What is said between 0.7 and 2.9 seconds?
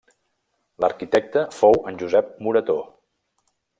L'arquitecte fou en Josep Moretó.